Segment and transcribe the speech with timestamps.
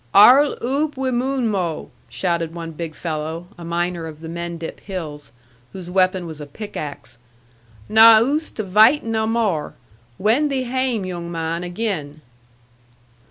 [0.15, 5.31] 'Arl oop wi Moonmo',' shouted one big fellow, a miner of the Mendip hills,
[5.73, 7.19] whose weapon was a pickaxe:
[7.87, 9.75] 'na oose to vaight na moor.
[10.17, 12.21] Wend thee hame, yoong mon agin.'